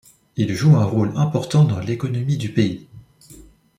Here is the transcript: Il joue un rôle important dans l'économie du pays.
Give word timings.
Il 0.35 0.51
joue 0.55 0.77
un 0.77 0.83
rôle 0.83 1.13
important 1.15 1.63
dans 1.63 1.79
l'économie 1.79 2.37
du 2.37 2.51
pays. 2.51 2.87